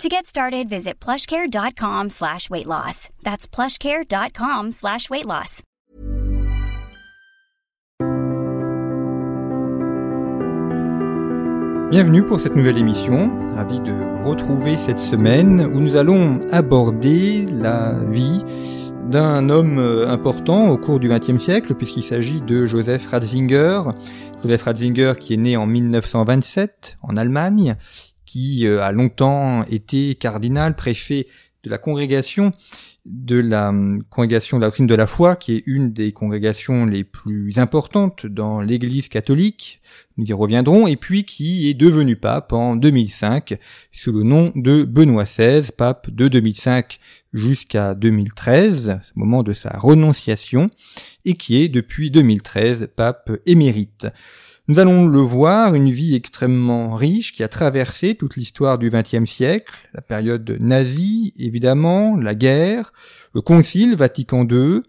[0.00, 3.08] To get started, visit plushcare.com slash weight loss.
[3.22, 5.62] That's plushcare.com slash weight loss.
[11.90, 13.30] Bienvenue pour cette nouvelle émission.
[13.54, 18.42] Ravi de vous retrouver cette semaine où nous allons aborder la vie
[19.10, 23.82] d'un homme euh, important au cours du XXe siècle, puisqu'il s'agit de Joseph Ratzinger.
[24.42, 27.76] Joseph Ratzinger qui est né en 1927 en Allemagne,
[28.24, 31.26] qui euh, a longtemps été cardinal, préfet
[31.64, 32.52] de la congrégation
[33.04, 36.86] de la hum, congrégation de la doctrine de la foi, qui est une des congrégations
[36.86, 39.80] les plus importantes dans l'Église catholique,
[40.16, 43.58] nous y reviendrons, et puis qui est devenu pape en 2005
[43.90, 47.00] sous le nom de Benoît XVI, pape de 2005
[47.32, 50.68] jusqu'à 2013, au moment de sa renonciation,
[51.24, 54.06] et qui est depuis 2013 pape émérite.
[54.68, 59.28] Nous allons le voir, une vie extrêmement riche qui a traversé toute l'histoire du XXe
[59.28, 62.92] siècle, la période nazie évidemment, la guerre,
[63.34, 64.82] le Concile Vatican II,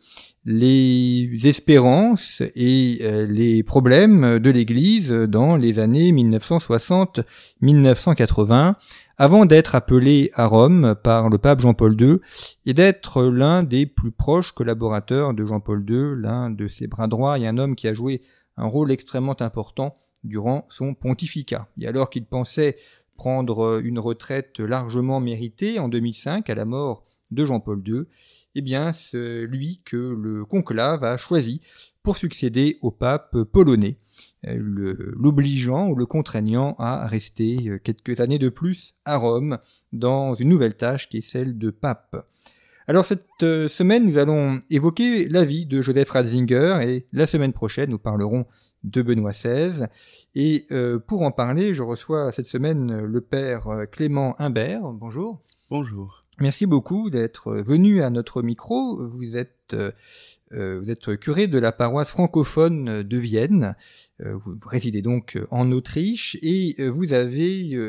[0.46, 8.76] les espérances et euh, les problèmes de l'Église dans les années 1960-1980,
[9.18, 12.18] avant d'être appelé à Rome par le pape Jean-Paul II
[12.68, 17.40] et d'être l'un des plus proches collaborateurs de Jean-Paul II, l'un de ses bras droits
[17.40, 18.22] et un homme qui a joué
[18.58, 21.68] un rôle extrêmement important durant son pontificat.
[21.80, 22.78] Et alors qu'il pensait
[23.16, 28.04] prendre une retraite largement méritée en 2005 à la mort de Jean-Paul II,
[28.56, 31.62] eh bien c'est lui que le conclave a choisi
[32.04, 33.98] pour succéder au pape polonais,
[34.44, 39.58] l'obligeant ou le contraignant à rester quelques années de plus à Rome
[39.92, 42.28] dans une nouvelle tâche qui est celle de pape.
[42.88, 47.54] Alors cette euh, semaine, nous allons évoquer la vie de Joseph Ratzinger et la semaine
[47.54, 48.46] prochaine, nous parlerons
[48.84, 49.86] de Benoît XVI.
[50.36, 54.82] Et euh, pour en parler, je reçois cette semaine le père euh, Clément Imbert.
[54.82, 55.42] Bonjour.
[55.70, 56.24] Bonjour.
[56.42, 59.02] Merci beaucoup d'être venu à notre micro.
[59.08, 59.76] Vous êtes,
[60.52, 63.76] vous êtes curé de la paroisse francophone de Vienne.
[64.20, 67.80] vous résidez donc en Autriche et vous avez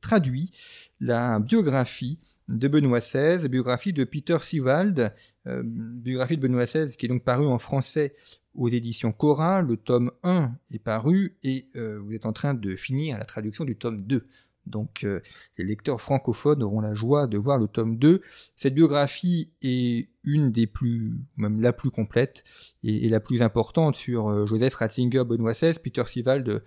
[0.00, 0.52] traduit
[1.00, 2.18] la biographie
[2.48, 5.14] de Benoît XVI, biographie de Peter Sivald,
[5.46, 8.14] euh, biographie de Benoît XVI qui est donc paru en français
[8.54, 9.62] aux éditions Cora.
[9.62, 13.64] Le tome 1 est paru et euh, vous êtes en train de finir la traduction
[13.64, 14.26] du tome 2.
[14.66, 15.20] Donc euh,
[15.58, 18.20] les lecteurs francophones auront la joie de voir le tome 2.
[18.56, 22.44] Cette biographie est une des plus, même la plus complète
[22.82, 25.74] et, la plus importante sur Joseph Ratzinger, Benoît XVI.
[25.82, 26.62] Peter Sivald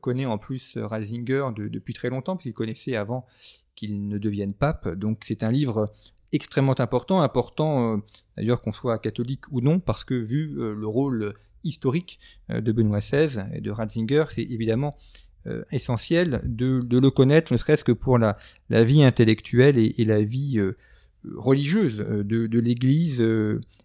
[0.00, 3.26] connaît en plus Ratzinger depuis très longtemps, puisqu'il connaissait avant
[3.76, 4.88] qu'il ne devienne pape.
[4.88, 5.92] Donc c'est un livre
[6.32, 7.96] extrêmement important, important euh,
[8.36, 12.18] d'ailleurs qu'on soit catholique ou non, parce que vu euh, le rôle historique
[12.50, 14.96] euh, de Benoît XVI et de Ratzinger, c'est évidemment
[15.70, 18.36] essentiel de, le connaître, ne serait-ce que pour la,
[18.68, 20.60] vie intellectuelle et, la vie
[21.36, 23.24] religieuse de, l'Église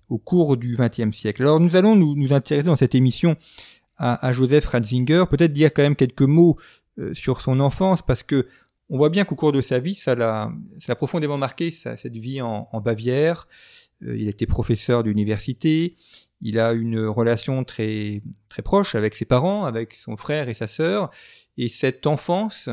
[0.09, 1.43] au cours du XXe siècle.
[1.43, 3.35] Alors nous allons nous, intéresser dans cette émission
[3.97, 6.57] à Joseph Ratzinger, peut-être dire quand même quelques mots
[7.13, 8.47] sur son enfance, parce que
[8.91, 10.51] on voit bien qu'au cours de sa vie, ça l'a,
[10.97, 13.47] profondément marqué cette vie en, Bavière.
[14.03, 15.95] Euh, il était professeur d'université.
[16.41, 20.67] Il a une relation très très proche avec ses parents, avec son frère et sa
[20.67, 21.09] sœur.
[21.57, 22.69] Et cette enfance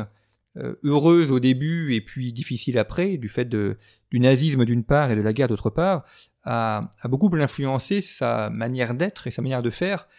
[0.57, 3.77] euh, heureuse au début et puis difficile après, du fait du
[4.11, 6.03] nazisme d'une part et de la guerre d'autre part,
[6.43, 10.09] a, beaucoup influencé sa manière d'être et sa manière de faire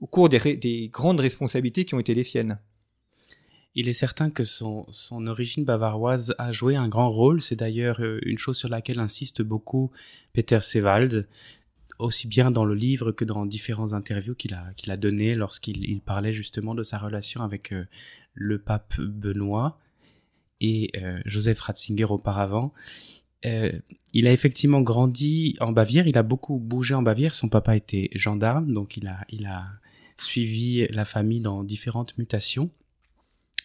[0.00, 2.58] au cours des grandes responsabilités qui ont été les siennes.
[3.74, 4.86] Il est certain que son,
[5.26, 7.40] origine bavaroise a joué un grand rôle.
[7.40, 9.90] C'est d'ailleurs euh, une chose sur laquelle insiste beaucoup
[10.34, 11.26] Peter Sewald,
[11.98, 16.34] aussi bien dans le livre que dans différentes interviews qu'il a, données lorsqu'il il parlait
[16.34, 17.86] justement de sa relation avec euh,
[18.34, 19.78] le pape Benoît
[20.60, 22.72] et euh, Joseph Ratzinger auparavant.
[23.42, 28.10] il a effectivement grandi en Bavière, il a beaucoup bougé en Bavière, son papa était
[28.14, 29.68] gendarme, donc il a
[30.16, 32.70] suivi la famille dans différentes mutations.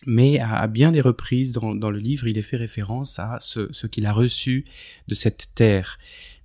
[0.06, 3.72] Mais à, bien des reprises dans, dans, le livre, il est fait référence à ce,
[3.72, 4.66] ce qu'il a reçu
[5.08, 5.98] de cette terre.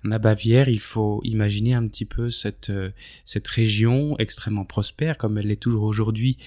[0.05, 2.91] La Bavière, il faut imaginer un petit peu cette, euh,
[3.25, 6.39] cette région extrêmement prospère, comme elle l'est toujours aujourd'hui,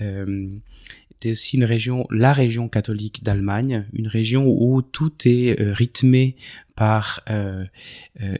[0.00, 0.48] euh,
[1.22, 6.36] c'est aussi une région, la région catholique d'Allemagne, une région où tout est euh, rythmé
[6.74, 7.64] par euh,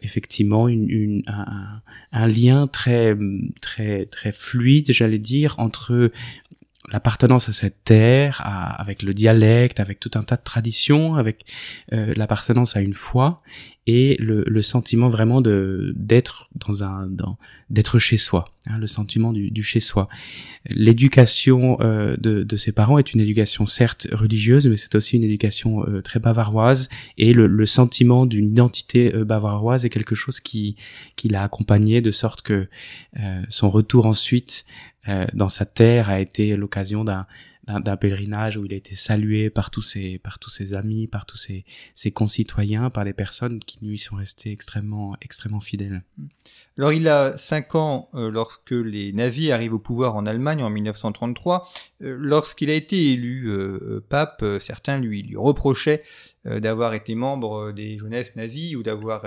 [0.02, 1.80] effectivement une, une, un,
[2.12, 3.16] un, lien très
[3.62, 6.12] très très fluide, j'allais dire, entre
[6.90, 11.44] l'appartenance à cette terre, avec le dialecte, avec tout un tas de traditions, avec
[11.92, 13.42] euh, l'appartenance à une foi
[13.88, 17.38] et le, le sentiment vraiment de d'être dans un dans
[17.70, 20.08] d'être chez soi, hein, le sentiment du, du chez soi.
[20.68, 25.24] L'éducation euh, de, de ses parents est une éducation certes religieuse, mais c'est aussi une
[25.24, 30.40] éducation euh, très bavaroise et le, le sentiment d'une identité euh, bavaroise est quelque chose
[30.40, 30.76] qui
[31.14, 32.68] qui l'a accompagné de sorte que
[33.20, 34.64] euh, son retour ensuite
[35.32, 37.26] dans sa terre a été l'occasion d'un
[37.66, 41.26] d'un pèlerinage où il a été salué par tous ses par tous ses amis, par
[41.26, 41.64] tous ses,
[41.94, 46.02] ses concitoyens, par les personnes qui lui sont restées extrêmement extrêmement fidèles.
[46.78, 50.70] Alors il a cinq ans euh, lorsque les nazis arrivent au pouvoir en Allemagne en
[50.70, 51.66] 1933.
[52.02, 56.02] Euh, lorsqu'il a été élu euh, pape, certains lui lui reprochaient
[56.44, 59.24] d'avoir été membre des jeunesses nazies ou d'avoir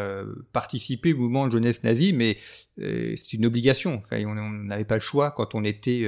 [0.53, 2.37] participé au mouvement de jeunesse nazie, mais
[2.77, 4.01] c'est une obligation.
[4.05, 6.07] Enfin, on n'avait pas le choix quand on était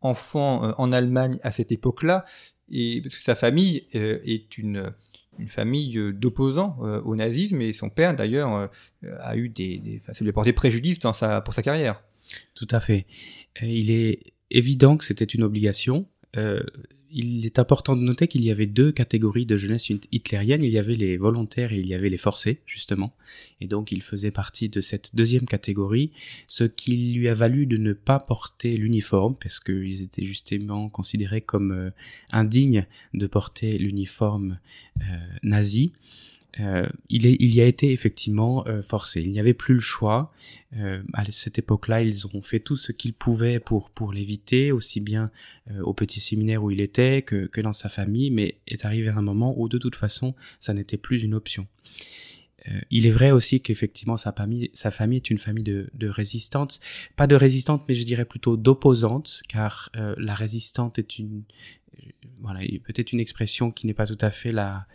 [0.00, 2.24] enfant euh, en Allemagne à cette époque-là,
[2.68, 4.92] et parce que sa famille euh, est une
[5.38, 8.68] une famille euh, d'opposants au nazisme et son père d'ailleurs
[9.20, 12.02] a eu des, des enfin, ça lui a porté préjudice dans sa pour sa carrière.
[12.54, 13.06] Tout à fait.
[13.62, 14.20] Il est
[14.50, 16.06] évident que c'était une obligation.
[16.36, 16.62] Euh,
[17.12, 20.62] il est important de noter qu'il y avait deux catégories de jeunesse hitlérienne.
[20.62, 23.14] Il y avait les volontaires et il y avait les forcés, justement.
[23.60, 26.12] Et donc il faisait partie de cette deuxième catégorie,
[26.46, 31.40] ce qui lui a valu de ne pas porter l'uniforme, parce qu'ils étaient justement considérés
[31.40, 31.90] comme euh,
[32.30, 34.58] indignes de porter l'uniforme
[35.02, 35.92] euh, nazi.
[36.58, 39.22] Euh, il, est, il y a été effectivement euh, forcé.
[39.22, 40.32] Il n'y avait plus le choix.
[40.76, 45.00] Euh, à cette époque-là, ils ont fait tout ce qu'ils pouvaient pour pour l'éviter, aussi
[45.00, 45.30] bien
[45.70, 48.30] euh, au petit séminaire où il était que, que dans sa famille.
[48.30, 51.68] Mais est arrivé un moment où de toute façon, ça n'était plus une option.
[52.68, 56.08] Euh, il est vrai aussi qu'effectivement sa famille, sa famille est une famille de, de
[56.08, 56.80] résistantes,
[57.16, 61.44] pas de résistantes, mais je dirais plutôt d'opposantes, car la résistante est une,
[62.40, 64.86] voilà, peut-être une expression qui n'est pas tout à fait la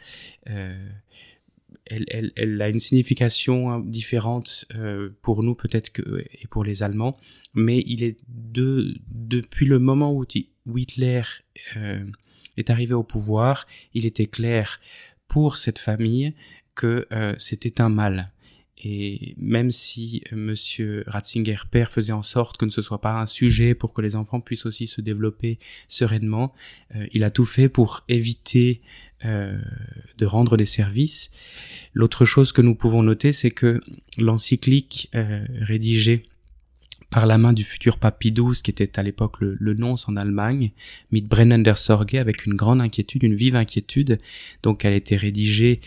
[1.86, 6.64] elle, elle, elle, a une signification hein, différente euh, pour nous peut-être que et pour
[6.64, 7.16] les Allemands,
[7.54, 10.26] mais il est de depuis le moment où,
[10.76, 11.22] Hitler
[11.78, 12.06] euh,
[12.58, 14.80] est arrivé au pouvoir, il était clair
[15.28, 16.34] pour cette famille
[16.74, 18.32] que euh, c'était un mal.
[18.84, 23.26] Et même si Monsieur Ratzinger père faisait en sorte que ne ce soit pas un
[23.26, 26.54] sujet pour que les enfants puissent aussi se développer sereinement,
[27.14, 28.82] il a tout fait pour éviter
[29.26, 29.58] euh,
[30.18, 31.32] de rendre des services.
[31.94, 33.82] L'autre chose que nous pouvons noter, c'est que
[34.18, 36.28] l'encyclique euh, rédigée
[37.10, 40.16] par la main du futur Pie XII, qui était à l'époque le, le, nonce en
[40.16, 40.72] Allemagne,
[41.12, 44.20] mit Brennen der Sorge, avec une grande inquiétude, une vive inquiétude.
[44.64, 45.80] Donc elle a été rédigée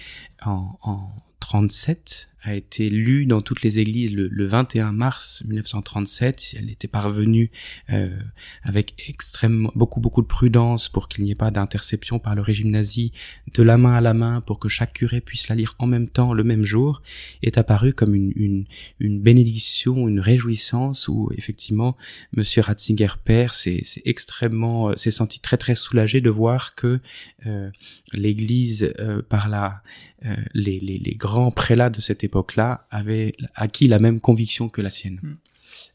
[0.42, 1.08] en, en
[1.40, 6.54] 37, a été lue dans toutes les églises le, le 21 mars 1937.
[6.58, 7.50] Elle était parvenue
[7.90, 8.16] euh,
[8.62, 12.70] avec extrêmement beaucoup beaucoup de prudence pour qu'il n'y ait pas d'interception par le régime
[12.70, 13.12] nazi
[13.54, 16.08] de la main à la main pour que chaque curé puisse la lire en même
[16.08, 17.02] temps le même jour
[17.42, 18.64] est apparue comme une, une,
[19.00, 21.96] une bénédiction, une réjouissance où effectivement
[22.36, 27.00] Monsieur Ratzinger père s'est extrêmement euh, s'est senti très très soulagé de voir que
[27.46, 27.70] euh,
[28.12, 29.82] l'Église euh, par la
[30.26, 34.80] euh, les, les, les grands prélats de cette époque-là avait acquis la même conviction que
[34.80, 35.20] la sienne.
[35.22, 35.34] Hmm.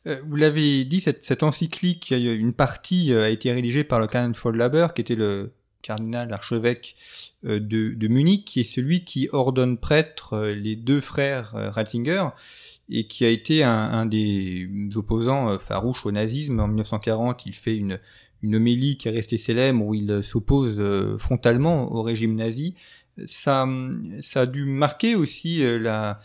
[0.07, 4.35] Euh, vous l'avez dit, cette, encyclique, une partie euh, a été rédigée par le cardinal
[4.35, 6.95] Faulhaber, qui était le cardinal archevêque
[7.45, 12.29] euh, de, Munich, qui est celui qui ordonne prêtre les deux frères Ratzinger,
[12.89, 16.59] et qui a été un, un des opposants farouches au nazisme.
[16.59, 17.99] En 1940, il fait une,
[18.41, 20.81] une homélie qui est restée célèbre, où il s'oppose
[21.17, 22.75] frontalement au régime nazi.
[23.25, 23.67] Ça,
[24.35, 26.19] a dû marquer aussi la,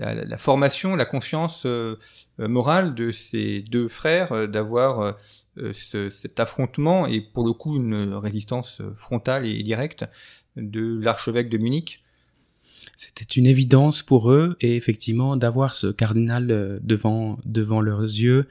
[0.00, 1.96] la, formation, la confiance euh,
[2.40, 5.16] euh, morale de ces deux frères euh, d'avoir
[5.72, 10.04] ce, cet affrontement et pour le coup une résistance frontale et directe
[10.56, 12.02] de l'archevêque de Munich.
[12.96, 18.46] C'était une évidence pour eux et effectivement d'avoir ce cardinal devant devant leurs yeux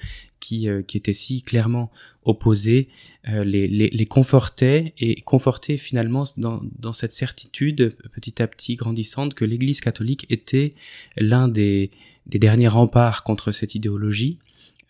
[0.50, 1.92] qui, qui était si clairement
[2.24, 2.88] opposé
[3.28, 8.74] euh, les, les, les, confortait et confortait finalement dans, dans cette certitude petit à petit
[8.74, 10.74] grandissante que l'Église catholique était
[11.18, 11.92] l'un des,
[12.26, 14.40] des derniers remparts contre cette idéologie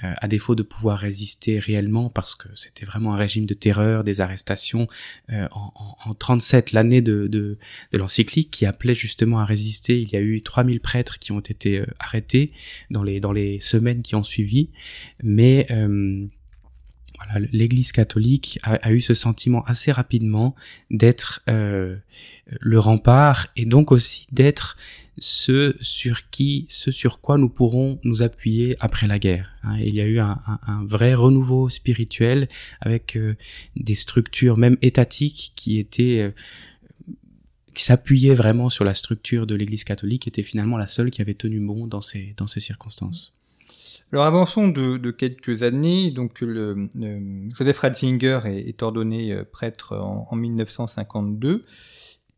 [0.03, 4.03] euh, à défaut de pouvoir résister réellement parce que c'était vraiment un régime de terreur,
[4.03, 4.87] des arrestations
[5.31, 7.57] euh, en, en, en, 37, l'année de, de,
[7.91, 9.99] de l'encyclique qui appelait justement à résister.
[9.99, 12.51] Il y a eu 3000 prêtres qui ont été arrêtés
[12.89, 14.69] dans les, dans les semaines qui ont suivi,
[15.23, 15.67] mais
[17.19, 20.55] voilà, l'Église catholique a, eu ce sentiment assez rapidement
[20.89, 21.97] d'être euh,
[22.61, 24.77] le rempart et donc aussi d'être
[25.19, 29.51] ce sur qui, ce sur quoi nous pourrons nous appuyer après la guerre.
[29.63, 29.77] Hein.
[29.79, 30.39] il y a eu un,
[30.85, 32.47] vrai renouveau spirituel
[32.81, 33.35] avec euh,
[33.75, 36.31] des structures même étatiques qui étaient euh,
[37.73, 41.21] qui s'appuyaient vraiment sur la structure de l'Église catholique, qui était finalement la seule qui
[41.21, 43.35] avait tenu bon dans ces dans ces circonstances.
[44.11, 46.11] Alors avançons de, quelques années.
[46.11, 51.65] Donc Joseph Ratzinger est, ordonné euh, prêtre en 1952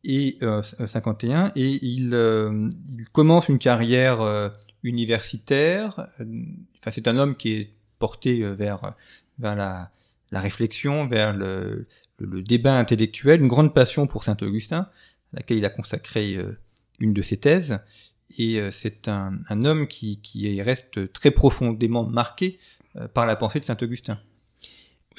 [0.03, 4.49] et euh, 51 et il, euh, il, commence une carrière euh,
[4.83, 6.07] universitaire.
[6.19, 8.95] Enfin c'est un homme qui est porté vers
[9.37, 9.91] vers la,
[10.31, 14.89] la réflexion, vers le, le, débat intellectuel, une grande passion pour saint Augustin,
[15.33, 16.37] à laquelle il a consacré
[16.99, 17.79] une de ses thèses
[18.37, 22.59] et euh, c'est un, homme qui, reste très profondément marqué
[22.95, 24.19] euh, par la pensée de Saint Augustin.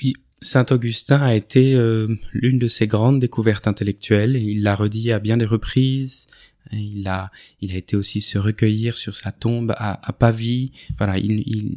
[0.03, 4.37] Oui, Saint Augustin a été euh, l'une de ses grandes découvertes intellectuelles.
[4.37, 6.27] Il l'a redit à bien des reprises.
[6.73, 7.31] Il a,
[7.61, 10.73] il a été aussi se recueillir sur sa tombe à, à Pavie.
[10.97, 11.75] Voilà, il,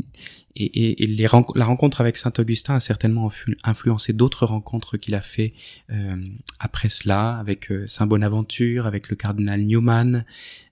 [0.55, 3.29] et, et, les la rencontre avec Saint Augustin a certainement
[3.63, 5.53] influencé d'autres rencontres qu'il a fait
[5.91, 6.15] euh,
[6.59, 10.23] après cela, avec euh, Saint Bonaventure, avec le cardinal Newman.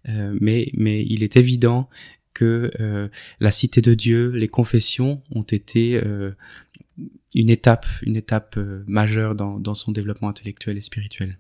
[0.08, 1.90] Euh, mais, mais il est évident
[2.34, 3.10] que euh,
[3.40, 6.32] la cité de Dieu, les confessions ont été euh,
[7.36, 11.40] une étape, une étape majeure dans, dans son développement intellectuel et spirituel.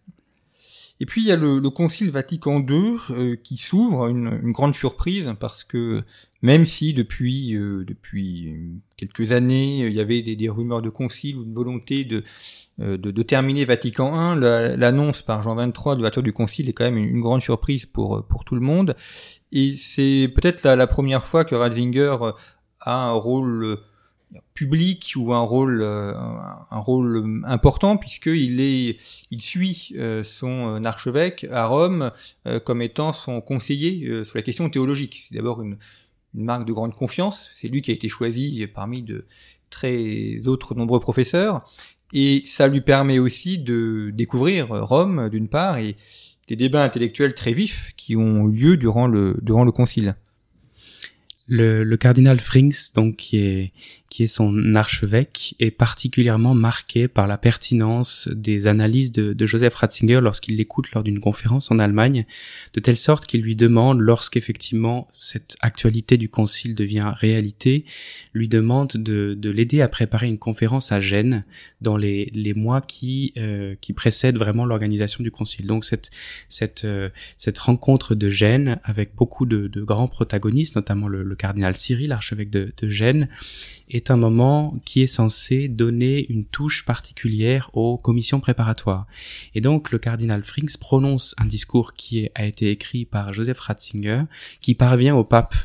[0.99, 5.33] Et puis il y a le, Concile Vatican II euh, qui s'ouvre, une, grande surprise,
[5.39, 6.03] parce que
[6.41, 8.53] même si depuis, euh, depuis
[8.95, 12.23] quelques années il y avait des, rumeurs de concile ou une volonté de,
[12.79, 16.85] euh, de, terminer Vatican I, l'annonce par Jean XXIII de l'ouverture du concile est quand
[16.85, 18.95] même une, grande surprise pour, pour tout le monde.
[19.51, 22.17] Et c'est peut-être la, la, première fois que Ratzinger
[22.79, 23.79] a un rôle
[24.53, 28.97] public ou un rôle euh, un rôle important puisqu'il est
[29.31, 32.11] il suit euh, son archevêque à Rome
[32.47, 35.27] euh, comme étant son conseiller sur la question théologique.
[35.27, 35.77] C'est d'abord une,
[36.35, 37.51] marque de grande confiance.
[37.53, 39.25] C'est lui qui a été choisi parmi de
[39.69, 41.63] très autres nombreux professeurs
[42.11, 45.95] et ça lui permet aussi de découvrir Rome d'une part et
[46.47, 50.15] des débats intellectuels très vifs qui ont lieu durant le durant le concile.
[51.47, 53.73] Le, le, cardinal Frings, donc qui est
[54.13, 60.19] qui est son archevêque, est particulièrement marqué par la pertinence des analyses de, Joseph Ratzinger
[60.21, 62.27] lorsqu'il l'écoute lors d'une conférence en Allemagne,
[62.75, 67.85] de telle sorte qu'il lui demande, lorsqu'effectivement cette actualité du concile devient réalité,
[68.33, 71.43] lui demande de, de l'aider à préparer une conférence à Gênes
[71.81, 75.65] dans les, mois qui euh, qui précèdent vraiment l'organisation du concile.
[75.65, 76.11] Donc cette
[76.49, 82.11] cette euh, cette rencontre de Gênes avec beaucoup de, grands protagonistes, notamment le, cardinal Cyril,
[82.11, 83.27] archevêque de, de Gênes,
[84.09, 89.07] un moment qui est censé donner une touche particulière aux commissions préparatoires.
[89.55, 94.23] Et donc le cardinal Frings prononce un discours qui a été écrit par Joseph Ratzinger,
[94.61, 95.55] qui parvient au pape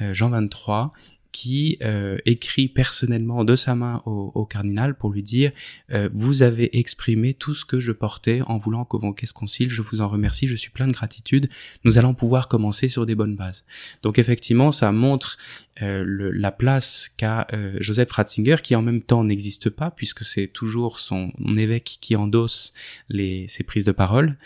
[0.00, 0.88] euh, Jean XXIII
[1.32, 5.52] qui euh, écrit personnellement de sa main au, cardinal pour lui dire
[5.92, 9.82] euh, vous avez exprimé tout ce que je portais en voulant convoquer ce concile, je
[9.82, 11.48] vous en remercie, je suis plein de gratitude,
[11.84, 13.64] nous allons pouvoir commencer sur des bonnes bases.
[14.02, 15.38] Donc effectivement, ça montre
[15.82, 17.46] euh, la place qu'a
[17.80, 22.72] Joseph Ratzinger, qui en même temps n'existe pas puisque c'est toujours son évêque qui endosse
[23.08, 24.36] les, ses prises de parole,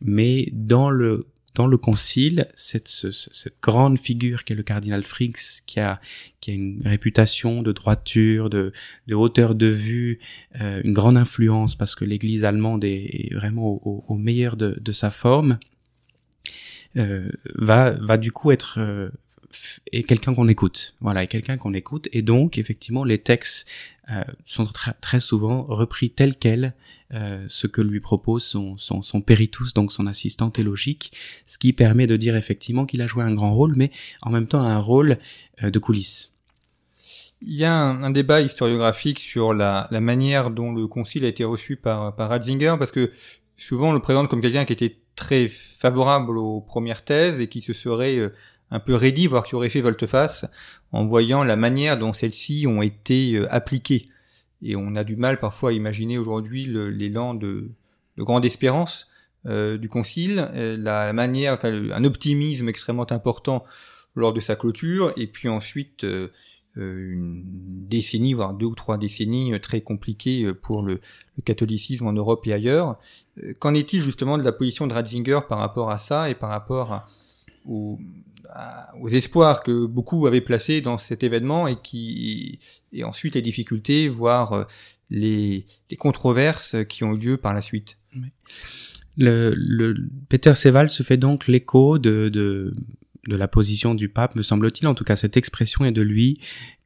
[0.00, 1.26] mais dans le
[1.60, 6.00] dans le concile, cette, cette grande figure qui est le cardinal Frix, qui a,
[6.40, 8.72] qui a une réputation de droiture, de,
[9.08, 10.20] de hauteur de vue,
[10.58, 14.92] euh, une grande influence parce que l'Église allemande est, vraiment au, au, meilleur de, de,
[14.92, 15.58] sa forme,
[16.96, 19.10] euh, va, va du coup être euh,
[19.92, 20.94] est quelqu'un qu'on écoute.
[21.00, 22.08] Voilà, est quelqu'un qu'on écoute.
[22.12, 23.68] Et donc, effectivement, les textes
[24.10, 24.68] euh, sont
[25.00, 26.74] très souvent repris tels quels,
[27.14, 31.12] euh, ce que lui propose son, son, son péritus, donc son assistant théologique,
[31.46, 33.90] ce qui permet de dire effectivement qu'il a joué un grand rôle, mais
[34.22, 35.18] en même temps un rôle
[35.62, 36.34] euh, de coulisses.
[37.42, 41.44] Il y a un, débat historiographique sur la, la, manière dont le concile a été
[41.44, 43.12] reçu par, par Ratzinger, parce que
[43.56, 47.62] souvent on le présente comme quelqu'un qui était très favorable aux premières thèses et qui
[47.62, 48.30] se serait
[48.70, 50.46] un peu raidi, voire qui aurait fait volte-face,
[50.92, 54.08] en voyant la manière dont celles-ci ont été euh, appliquées.
[54.62, 57.70] Et on a du mal parfois à imaginer aujourd'hui l'élan de,
[58.16, 59.08] de, grande espérance
[59.46, 63.64] euh, du Concile, euh, la manière, enfin, un optimisme extrêmement important
[64.14, 66.04] lors de sa clôture, et puis ensuite
[66.76, 67.42] une
[67.88, 71.00] décennie, voire deux ou trois décennies très compliquées pour le,
[71.44, 72.98] catholicisme en Europe et ailleurs.
[73.60, 77.06] Qu'en est-il justement de la position de Ratzinger par rapport à ça et par rapport
[77.64, 77.98] au,
[79.00, 82.58] aux espoirs que beaucoup avaient placés dans cet événement et qui
[82.92, 84.66] et ensuite les difficultés, voire
[85.10, 87.98] les, les controverses qui ont eu lieu par la suite.
[89.16, 89.94] Le, le
[90.28, 92.74] Peter Seval se fait donc l'écho de, de,
[93.28, 96.38] de la position du pape, me semble-t-il, en tout cas cette expression est de lui,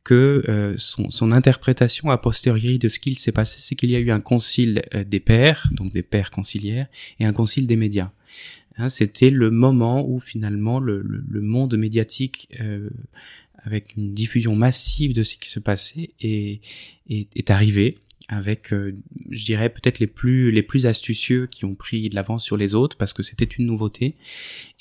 [0.05, 3.97] que euh, son, son, interprétation a posteriori de ce qu'il s'est passé, c'est qu'il y
[3.97, 7.77] a eu un concile euh, des pères, donc des pères conciliaires, et un concile des
[7.77, 8.13] médias.
[8.77, 12.91] Hein, C'était le moment où finalement le, le, monde médiatique, euh,
[13.59, 16.61] avec une diffusion massive de ce qui se passait, est,
[17.09, 18.95] est, est arrivé avec, euh,
[19.31, 22.75] je dirais peut-être les plus les plus astucieux qui ont pris de l'avance sur les
[22.75, 24.17] autres parce que c'était une nouveauté.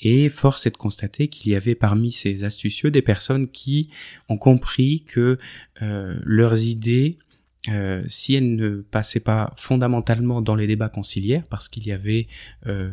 [0.00, 3.90] Et force est de constater qu'il y avait parmi ces astucieux des personnes qui
[4.28, 5.38] ont compris que
[5.82, 7.18] euh, leurs idées
[7.68, 12.26] euh, si elles ne passaient pas fondamentalement dans les débats conciliaires, parce qu'il y avait
[12.66, 12.90] euh,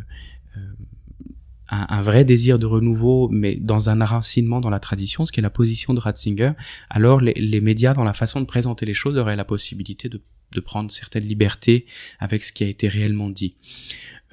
[1.71, 5.43] un, vrai désir de renouveau, mais dans un enracinement dans la tradition, ce qui est
[5.43, 6.51] la position de Ratzinger,
[6.89, 10.59] alors les, médias, dans la façon de présenter les choses, auraient la possibilité de, de
[10.59, 11.85] prendre certaines libertés
[12.19, 13.55] avec ce qui a été réellement dit.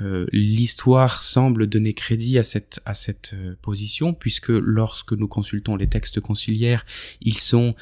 [0.01, 5.77] Euh, L'histoire semble donner crédit à cette, à cette euh, position, puisque lorsque nous consultons
[5.77, 6.85] les textes conciliaires,
[7.21, 7.77] ils sont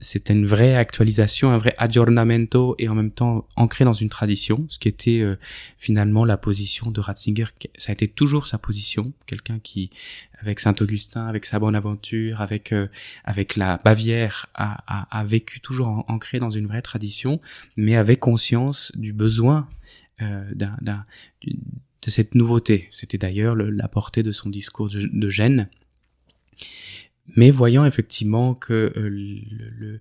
[0.00, 4.66] c'était une vraie actualisation, un vrai aggiornamento et en même temps ancré dans une tradition,
[4.68, 5.36] ce qui était euh,
[5.78, 7.46] finalement la position de Ratzinger.
[7.76, 9.90] Ça a été toujours sa position, quelqu'un qui,
[10.40, 12.88] avec Saint-Augustin, avec sa bonne aventure, avec euh,
[13.24, 17.40] avec la Bavière, a, a, a vécu toujours ancré dans une vraie tradition,
[17.76, 19.68] mais avec conscience du besoin
[20.22, 20.76] euh, d'un,
[21.42, 22.86] de cette nouveauté.
[22.90, 25.68] C'était d'ailleurs la portée de son discours de, de Gênes
[27.34, 30.00] mais voyant effectivement que euh, le,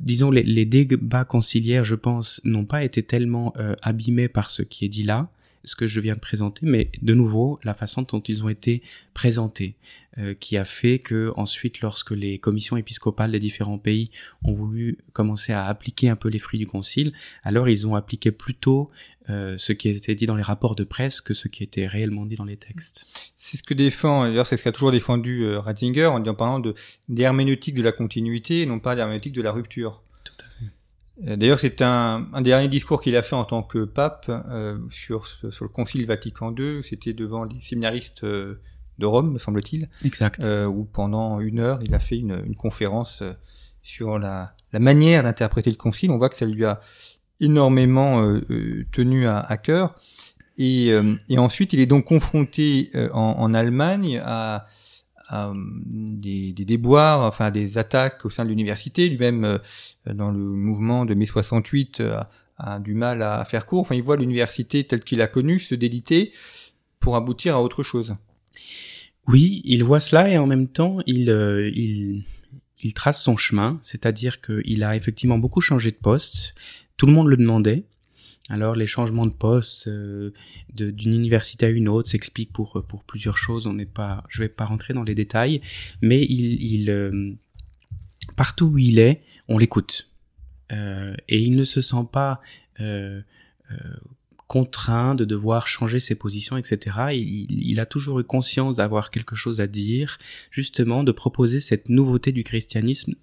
[0.00, 4.84] disons les, débats conciliaires, je pense, n'ont pas été tellement euh, abîmés par ce qui
[4.84, 5.30] est dit là,
[5.64, 8.82] ce que je viens de présenter, mais de nouveau la façon dont ils ont été
[9.14, 9.76] présentés,
[10.18, 14.10] euh, qui a fait que ensuite, lorsque les commissions épiscopales des différents pays
[14.42, 17.12] ont voulu commencer à appliquer un peu les fruits du concile,
[17.44, 18.90] alors ils ont appliqué plutôt
[19.30, 22.24] euh, ce qui était dit dans les rapports de presse que ce qui était réellement
[22.26, 23.32] dit dans les textes.
[23.36, 26.74] C'est ce que défend, d'ailleurs c'est ce qu'a toujours défendu euh, Ratzinger en, parlant de
[27.08, 30.02] d'herméneutique de la continuité et non pas d'herméneutique de la rupture.
[31.20, 35.26] D'ailleurs, c'est un, un dernier discours qu'il a fait en tant que pape euh, sur,
[35.26, 36.82] sur le Concile Vatican II.
[36.82, 38.60] C'était devant les séminaristes euh,
[38.98, 39.88] de Rome, me semble-t-il.
[40.04, 40.44] Exact.
[40.44, 43.32] Euh, où pendant une heure, il a fait une, une conférence euh,
[43.82, 46.10] sur la, la manière d'interpréter le Concile.
[46.10, 46.80] On voit que ça lui a
[47.40, 49.96] énormément euh, tenu à, à, cœur.
[50.56, 50.88] Et,
[51.28, 54.66] et, ensuite, il est donc confronté en, en Allemagne à
[55.32, 59.08] euh, des, déboires, enfin des attaques au sein de l'université.
[59.08, 59.58] Lui-même, euh,
[60.14, 62.20] dans le mouvement de mai 68, euh,
[62.56, 63.80] a du mal à faire court.
[63.80, 66.32] Enfin, il voit l'université telle qu'il a connue se déliter
[66.98, 68.16] pour aboutir à autre chose.
[69.26, 72.24] Oui, il voit cela et en même temps, il,
[72.82, 76.54] il trace son chemin, c'est-à-dire qu'il a effectivement beaucoup changé de poste.
[76.96, 77.84] Tout le monde le demandait.
[78.48, 80.32] Alors les changements de poste euh,
[80.72, 83.66] d'une université à une autre s'expliquent pour pour plusieurs choses.
[83.66, 85.60] On n'est pas, je vais pas rentrer dans les détails,
[86.00, 87.32] mais il, il euh,
[88.36, 90.08] partout où il est, on l'écoute
[90.72, 92.40] euh, et il ne se sent pas
[92.80, 93.20] euh,
[93.70, 93.76] euh,
[94.46, 96.96] contraint de devoir changer ses positions, etc.
[97.12, 100.18] Il a toujours eu conscience d'avoir quelque chose à dire,
[100.50, 103.14] justement de proposer cette nouveauté du christianisme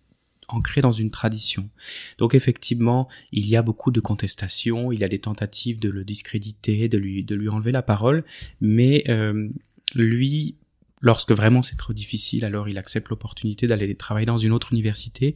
[0.48, 1.70] ancré dans une tradition.
[2.18, 6.04] Donc effectivement, il y a beaucoup de contestations, il y a des tentatives de le
[6.04, 8.24] discréditer, de lui, de lui enlever la parole,
[8.62, 9.50] mais euh,
[9.96, 10.56] lui,
[11.02, 15.36] lorsque vraiment c'est trop difficile, alors il accepte l'opportunité d'aller travailler dans une autre université.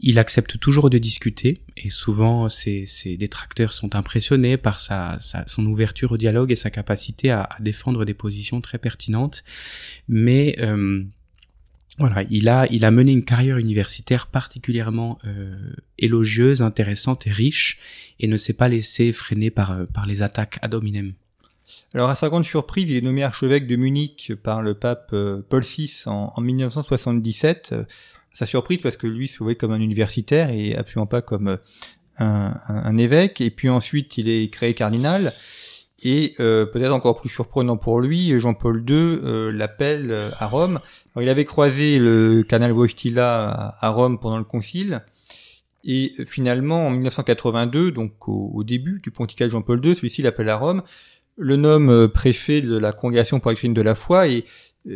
[0.00, 5.46] Il accepte toujours de discuter, et souvent ses, ses détracteurs sont impressionnés par sa, sa,
[5.46, 9.44] son ouverture au dialogue et sa capacité à, à défendre des positions très pertinentes.
[10.08, 11.04] Mais euh,
[11.98, 17.78] voilà, il a, il a mené une carrière universitaire particulièrement euh, élogieuse, intéressante et riche,
[18.20, 21.14] et ne s'est pas laissé freiner par, euh, par les attaques ad hominem.
[21.94, 25.40] Alors à sa grande surprise, il est nommé archevêque de Munich par le pape euh,
[25.48, 27.74] Paul VI en, en 1977.
[28.32, 31.58] sa surprise parce que lui se voyait comme un universitaire et absolument pas comme un,
[32.18, 33.40] un, un évêque.
[33.40, 35.32] Et puis ensuite, il est créé cardinal.
[36.02, 40.80] Et euh, peut-être encore plus surprenant pour lui, Jean-Paul II euh, l'appelle euh, à Rome.
[41.18, 45.02] Il avait croisé le canal Wojtyla à, Rome pendant le concile.
[45.84, 50.56] Et finalement, en 1982, donc au, début du pontificat de Jean-Paul II, celui-ci l'appelle à
[50.56, 50.82] Rome,
[51.38, 54.44] le nomme préfet de la congrégation pour la de la foi, et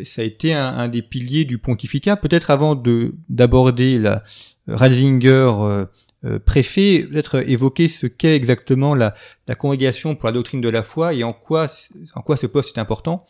[0.04, 2.16] ça a été un, des piliers du pontificat.
[2.16, 4.24] Peut-être avant de d'aborder la
[4.66, 5.86] Ratzinger
[6.24, 9.14] euh, préfet peut-être évoquer ce qu'est exactement la,
[9.48, 11.66] la, congrégation pour la doctrine de la foi et en quoi,
[12.14, 13.24] en quoi ce poste est important.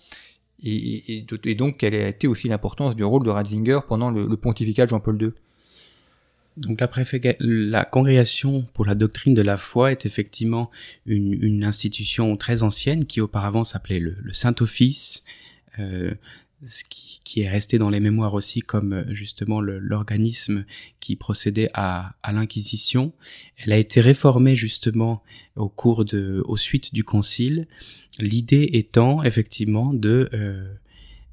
[0.63, 4.37] et, et, donc quelle a été aussi l'importance du rôle de Ratzinger pendant le, le
[4.37, 5.33] pontificat de Jean-Paul II
[6.57, 6.89] donc la,
[7.41, 10.71] la, congrégation pour la doctrine de la foi est effectivement
[11.07, 15.25] une, une institution très ancienne qui auparavant s'appelait le, le Saint-Office,
[15.79, 16.13] euh,
[16.63, 20.65] ce qui, qui, est resté dans les mémoires aussi comme euh, justement l'organisme
[21.01, 23.13] qui procédait à, à l'Inquisition.
[23.57, 25.23] Elle a été réformée justement
[25.57, 27.67] au cours de, aux suites du Concile,
[28.19, 30.75] l'idée étant effectivement de, euh,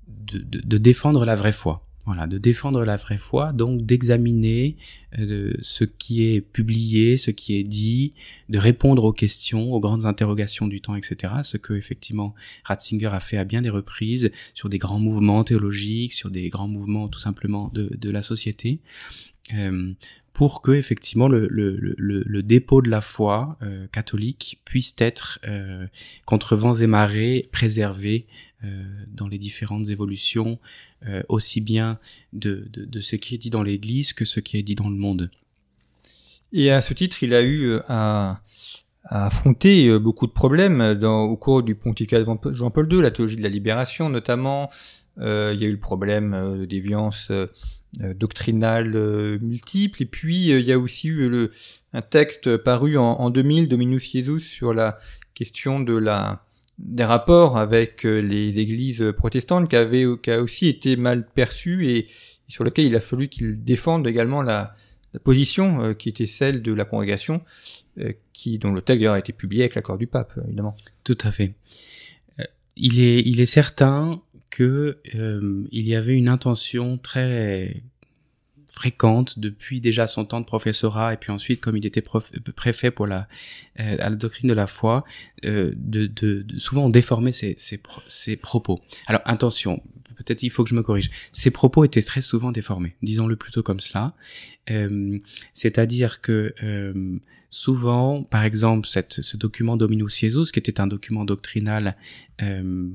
[0.08, 1.87] de, de, de défendre la vraie foi.
[2.08, 4.78] Voilà, de défendre la vraie foi, donc d'examiner
[5.20, 8.14] euh, ce qui est publié, ce qui est dit,
[8.48, 11.34] de répondre aux questions, aux grandes interrogations du temps, etc.
[11.44, 16.14] Ce que effectivement Ratzinger a fait à bien des reprises sur des grands mouvements théologiques,
[16.14, 18.80] sur des grands mouvements tout simplement de, de la société.
[19.54, 19.94] Euh,
[20.34, 25.88] pour que effectivement le, dépôt de la foi euh, catholique puisse être euh,
[26.26, 28.28] contre vents et marées préservé
[29.08, 30.58] dans les différentes évolutions,
[31.30, 32.00] aussi bien
[32.34, 32.68] de,
[33.00, 35.30] ce qui est dit dans l'Église que ce qui est dit dans le monde.
[36.54, 38.42] Et à ce titre, il a eu à,
[39.04, 43.50] affronter beaucoup de problèmes au cours du pontificat de Jean-Paul II, la théologie de la
[43.50, 44.70] libération notamment.
[45.18, 47.32] Il y a eu le problème de déviance
[48.16, 51.52] doctrinale multiple, et puis il y a aussi eu le,
[51.94, 55.00] un texte paru en, en 2000, Dominus Jesus, sur la
[55.34, 56.44] question de la
[56.80, 61.90] des rapports avec euh, les églises protestantes qui avaient qui a aussi été mal perçu
[61.90, 62.08] et,
[62.48, 64.76] sur lequel il a fallu qu'ils défendent également la,
[65.14, 67.42] la position euh, qui était celle de la congrégation,
[68.00, 70.76] euh, qui dont le texte d'ailleurs a été publié avec l'accord du pape, évidemment.
[71.04, 71.56] Tout à fait.
[72.76, 75.00] il est il est certain que
[75.72, 77.84] il y avait une intention très
[78.78, 82.04] fréquente depuis déjà son temps de professorat et puis ensuite comme il était
[82.56, 83.28] préfet pour la
[83.80, 85.04] euh, à la doctrine de la foi
[85.46, 88.80] euh, de, de, de, souvent déformer ses, ses, ses propos.
[89.08, 89.82] Alors attention
[90.28, 91.10] peut-être il faut que je me corrige.
[91.32, 94.14] Ses propos étaient très souvent déformés disons-le plutôt comme cela.
[94.70, 95.18] Euh,
[95.54, 97.18] c'est-à-dire que euh,
[97.50, 101.96] souvent par exemple ce document Dominus Jesus qui était un document doctrinal
[102.42, 102.90] euh,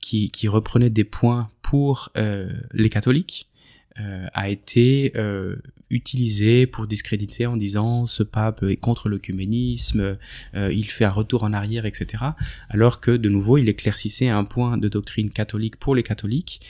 [0.00, 3.49] qui reprenait des points pour les catholiques
[3.98, 5.56] euh, a été euh,
[5.90, 10.16] utilisé pour discréditer en disant ce pape est contre l'œcuménisme,
[10.54, 12.24] euh, il fait un retour en arrière, etc.
[12.68, 16.60] Alors que de nouveau, il éclaircissait un point de doctrine catholique pour les catholiques.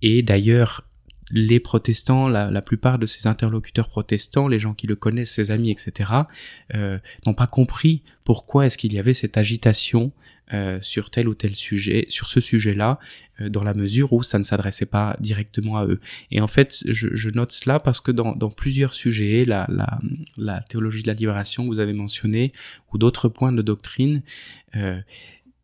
[0.00, 0.86] Et d'ailleurs,
[1.30, 5.50] les protestants, la, la, plupart de ses interlocuteurs protestants, les gens qui le connaissent, ses
[5.50, 6.10] amis, etc.,
[6.74, 10.12] euh, n'ont pas compris pourquoi est-ce qu'il y avait cette agitation
[10.52, 12.98] euh, sur tel ou tel sujet, sur ce sujet-là,
[13.40, 16.00] euh, dans la mesure où ça ne s'adressait pas directement à eux.
[16.32, 19.68] Et en fait, je, note cela parce que dans, plusieurs sujets, la,
[20.36, 22.52] la, théologie de la libération, vous avez mentionné,
[22.92, 24.22] ou d'autres points de doctrine,
[24.74, 25.00] euh,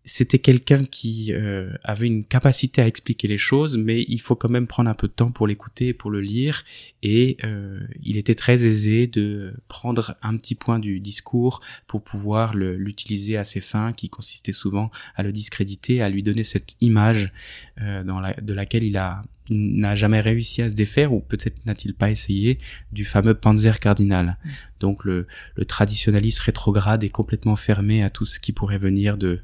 [0.07, 4.49] c'était quelqu'un qui euh, avait une capacité à expliquer les choses, mais il faut quand
[4.49, 6.65] même prendre un peu de temps pour l'écouter, pour le lire,
[7.03, 12.55] et euh, il était très aisé de prendre un petit point du discours pour pouvoir
[12.55, 17.33] l'utiliser à ses fins, qui consistaient souvent à le discréditer, à lui donner cette image
[17.81, 21.65] euh, dans la, de laquelle il a n'a jamais réussi à se défaire, ou peut-être
[21.67, 22.59] n'a-t-il pas essayé,
[22.91, 24.39] du fameux Panzer cardinal.
[24.45, 24.51] Mm.
[24.81, 29.41] Donc le, le traditionnalisme rétrograde est complètement fermé à tout ce qui pourrait venir de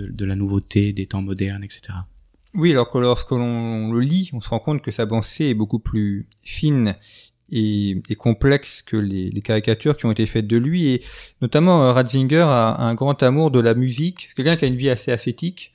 [0.00, 1.98] de, la nouveauté, des temps modernes, etc.
[2.54, 5.54] Oui, alors que lorsque l'on le lit, on se rend compte que sa pensée est
[5.54, 6.96] beaucoup plus fine
[7.52, 10.88] et, complexe que les, caricatures qui ont été faites de lui.
[10.88, 11.02] Et
[11.42, 14.28] notamment, euh, Ratzinger a un grand amour de la musique.
[14.28, 15.72] C'est quelqu'un qui a une vie assez ascétique,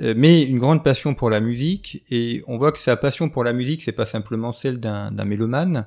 [0.00, 2.02] euh, mais une grande passion pour la musique.
[2.10, 5.86] Et on voit que sa passion pour la musique, c'est pas simplement celle d'un mélomane,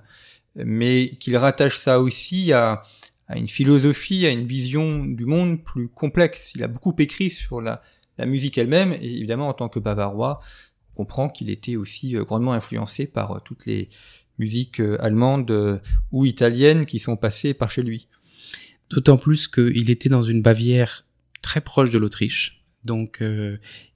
[0.55, 2.81] mais qu'il rattache ça aussi à,
[3.27, 6.51] à une philosophie, à une vision du monde plus complexe.
[6.55, 7.81] Il a beaucoup écrit sur la,
[8.25, 10.39] musique elle-même, et évidemment en tant que bavarois,
[10.93, 13.89] on comprend qu'il était aussi euh, grandement influencé par euh, toutes les
[14.39, 18.07] musiques euh, allemandes ou italiennes qui sont passées par chez lui.
[18.89, 21.05] D'autant plus qu'il était dans une Bavière
[21.41, 22.61] très proche de l'Autriche.
[22.83, 23.23] Donc,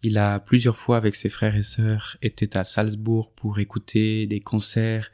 [0.01, 4.39] il a plusieurs fois avec ses frères et sœurs été à Salzbourg pour écouter des
[4.39, 5.11] concerts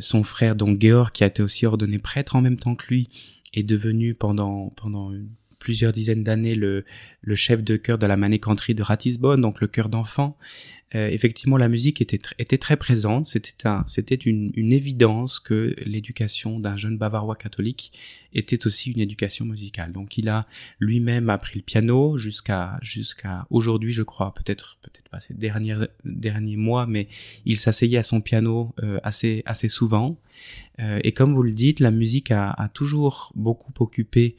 [0.00, 3.08] son frère, donc Georg, qui a été aussi ordonné prêtre en même temps que lui,
[3.54, 5.12] est devenu pendant pendant
[5.62, 6.84] plusieurs dizaines d'années le,
[7.22, 10.36] le chef de chœur de la manécanterie de Ratisbonne, donc le chœur d'enfants.
[10.94, 13.24] Euh, effectivement, la musique était, était très présente.
[13.24, 17.92] C'était un, c'était une, une évidence que l'éducation d'un jeune Bavarois catholique
[18.34, 19.92] était aussi une éducation musicale.
[19.92, 20.44] Donc, il a
[20.80, 26.56] lui-même appris le piano jusqu'à jusqu'à aujourd'hui, je crois, peut-être peut-être pas ces derniers derniers
[26.58, 27.08] mois, mais
[27.46, 30.18] il s'asseyait à son piano euh, assez assez souvent.
[30.78, 34.36] Euh, et comme vous le dites, la musique a, a toujours beaucoup occupé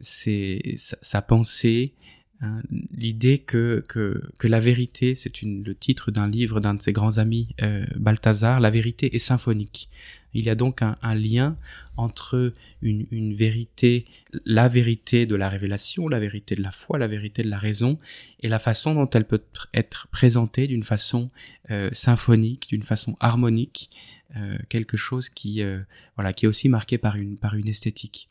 [0.00, 1.94] c'est sa, pensée,
[2.42, 2.62] Hein,
[2.96, 7.18] l'idée que, que, que la vérité, c'est le titre d'un livre d'un de ses grands
[7.18, 9.90] amis, euh, Balthazar, la vérité est symphonique.
[10.32, 11.58] Il y a donc un, un lien
[11.98, 14.06] entre une, une, vérité,
[14.46, 17.98] la vérité de la révélation, la vérité de la foi, la vérité de la raison,
[18.40, 21.28] et la façon dont elle peut être présentée d'une façon
[21.70, 23.90] euh, symphonique, d'une façon harmonique,
[24.36, 25.80] euh, quelque chose qui, euh,
[26.16, 28.29] voilà, qui est aussi marqué par une, par une esthétique.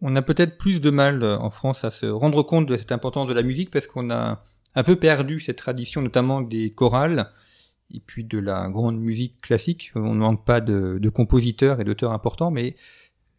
[0.00, 2.92] On a peut-être plus de mal euh, en France à se rendre compte de cette
[2.92, 4.42] importance de la musique parce qu'on a
[4.74, 7.32] un peu perdu cette tradition, notamment des chorales
[7.92, 9.92] et puis de la grande musique classique.
[9.94, 12.76] On ne manque pas de, de compositeurs et d'auteurs importants, mais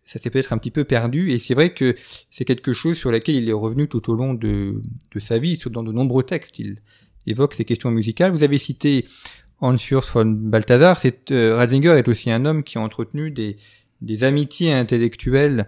[0.02, 1.32] ça s'est peut-être un petit peu perdu.
[1.32, 1.96] Et c'est vrai que
[2.32, 4.82] c'est quelque chose sur laquelle il est revenu tout au long de,
[5.14, 6.58] de sa vie, dans de nombreux textes.
[6.60, 6.82] Il
[7.28, 8.32] évoque ces questions musicales.
[8.32, 9.06] Vous avez cité
[9.62, 11.00] Hans Urs von Balthasar.
[11.32, 13.58] Euh, Ratzinger est aussi un homme qui a entretenu des,
[14.02, 15.68] des amitiés intellectuelles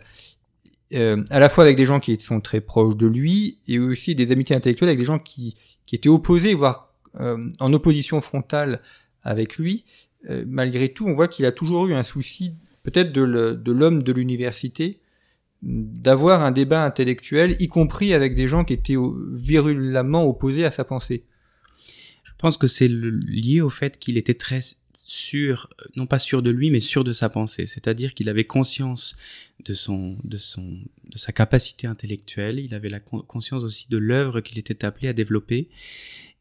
[0.94, 4.16] euh, à la fois avec des gens qui sont très proches de lui et aussi
[4.16, 8.82] des amitiés intellectuelles avec des gens qui, qui étaient opposés, voire euh, en opposition frontale
[9.24, 9.86] avec lui.
[10.30, 14.12] Euh, malgré tout, on voit qu'il a toujours eu un souci, peut-être de l'homme de
[14.12, 15.00] l'université,
[15.62, 18.96] d'avoir un débat intellectuel, y compris avec des gens qui étaient
[19.34, 21.24] virulemment opposés à sa pensée.
[22.24, 24.62] Je pense que c'est lié au fait qu'il était très
[24.94, 27.66] sûr, non pas sûr de lui, mais sûr de sa pensée.
[27.66, 29.16] C'est-à-dire qu'il avait conscience
[29.66, 32.60] de son, de son, de sa capacité intellectuelle.
[32.60, 35.70] Il avait la conscience aussi de l'œuvre qu'il était appelé à développer.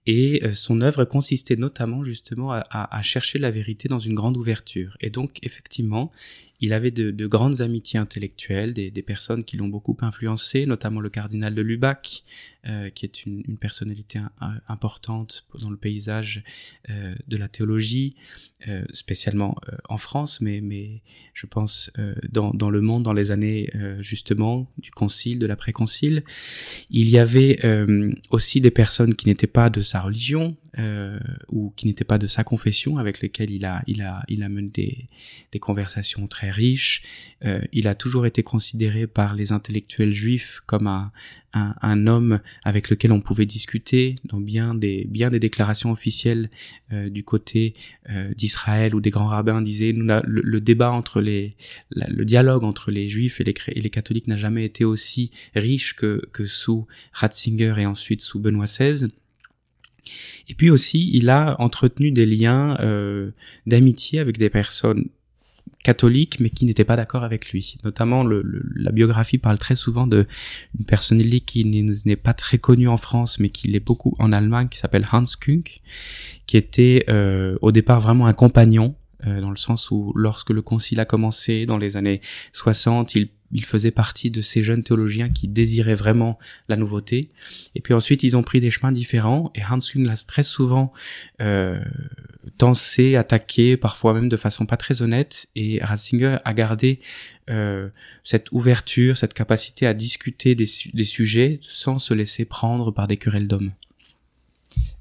[0.07, 4.37] Et euh, son œuvre consistait notamment justement à, à, chercher la vérité dans une grande
[4.37, 4.97] ouverture.
[5.01, 6.11] Et donc effectivement,
[6.61, 11.01] il avait de, de grandes amitiés intellectuelles, des, des personnes qui l'ont beaucoup influencé, notamment
[11.01, 12.23] le cardinal de Lubac,
[12.67, 14.21] euh, qui est une, une personnalité
[14.69, 16.43] importante dans le paysage
[16.91, 18.17] euh, de la théologie,
[18.69, 21.01] euh, spécialement euh, en France, mais, mais
[21.33, 23.71] je pense euh, dans, dans le monde dans les années
[24.01, 26.25] justement du concile, de l'après-concile.
[26.91, 27.59] Il y avait
[28.31, 30.57] aussi des personnes qui n'étaient pas de sa religion
[31.49, 34.49] ou qui n'étaient pas de sa confession, avec lesquelles il a, il a, il a
[34.49, 35.07] mené des,
[35.53, 37.03] des conversations très riche.
[37.45, 41.13] Euh, il a toujours été considéré par les intellectuels juifs comme un,
[41.53, 46.51] un, homme avec lequel on pouvait discuter dans bien des, bien des déclarations officielles
[46.93, 47.75] euh, du côté
[48.11, 51.57] euh, d'Israël où des grands rabbins disaient nous, le, débat entre les,
[51.91, 55.95] le dialogue entre les juifs et les, et les catholiques n'a jamais été aussi riche
[55.95, 59.09] que, que sous Ratzinger et ensuite sous Benoît XVI.
[60.49, 63.31] Et puis aussi, il a entretenu des liens euh,
[63.67, 65.09] d'amitié avec des personnes
[65.83, 67.77] catholique, mais qui n'était pas d'accord avec lui.
[67.85, 68.43] Notamment, le,
[68.75, 70.27] la biographie parle très souvent de
[70.79, 74.69] une personnalité qui n'est pas très connue en France, mais qui l'est beaucoup en Allemagne,
[74.69, 75.81] qui s'appelle Hans Kunk,
[76.47, 78.95] qui était euh, au départ vraiment un compagnon,
[79.27, 82.21] euh, dans le sens où lorsque le concile a commencé dans les années
[82.53, 87.31] 60, il il faisait partie de ces jeunes théologiens qui désiraient vraiment la nouveauté.
[87.75, 89.51] Et puis ensuite, ils ont pris des chemins différents.
[89.55, 90.93] Et Hans Küng l'a très souvent
[91.41, 91.81] euh,
[92.59, 95.49] tensé, attaqué, parfois même de façon pas très honnête.
[95.57, 97.01] Et Ratzinger a gardé
[97.49, 97.89] euh,
[98.25, 103.17] cette ouverture, cette capacité à discuter des, des sujets sans se laisser prendre par des
[103.17, 103.73] querelles d'hommes.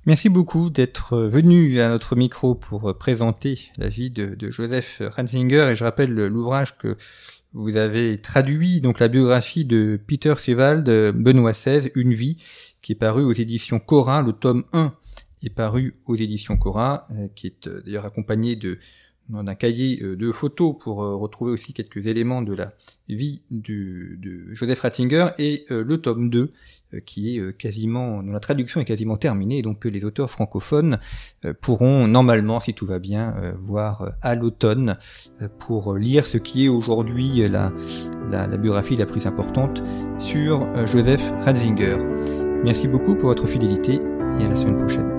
[0.06, 5.76] Merci beaucoup d'être venu à notre micro pour présenter la vie de, Joseph Ratzinger et
[5.76, 6.98] je rappelle l'ouvrage que
[7.54, 12.38] vous avez traduit donc la biographie de Peter Sewald, Benoît XVI, Une vie,
[12.82, 14.22] qui est paru aux éditions Cora.
[14.22, 14.94] Le tome 1
[15.44, 18.56] est paru aux éditions Cora, euh, qui est euh, d'ailleurs accompagné
[19.30, 22.74] d'un cahier euh, de photos pour retrouver aussi quelques éléments de la
[23.08, 26.52] vie de Joseph Ratzinger et le tome 2
[27.06, 31.00] qui est quasiment dont la traduction est quasiment terminée donc que les auteurs francophones
[31.62, 34.98] pourront normalement si tout va bien voir à l'automne
[35.60, 37.72] pour lire ce qui est aujourd'hui la,
[38.30, 39.84] la, la, biographie la plus importante
[40.18, 41.98] sur Joseph Ratzinger.
[42.64, 43.96] Merci beaucoup pour votre fidélité
[44.40, 45.19] et à la semaine prochaine.